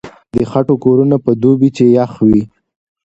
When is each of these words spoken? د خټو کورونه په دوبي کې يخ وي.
د 0.33 0.35
خټو 0.49 0.75
کورونه 0.83 1.15
په 1.25 1.31
دوبي 1.41 1.69
کې 1.75 1.85
يخ 1.97 2.11
وي. 2.27 2.41